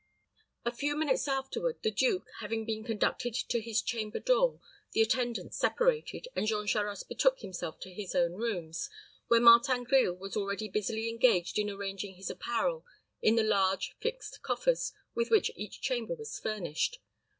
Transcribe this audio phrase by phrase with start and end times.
[0.65, 4.59] A few minutes afterward, the duke having been conducted to his chamber door,
[4.93, 8.89] the attendants separated, and Jean Charost betook himself to his own rooms,
[9.27, 12.83] where Martin Grille was already busily engaged in arranging his apparel
[13.21, 16.97] in the large fixed coffers with which each chamber was furnished.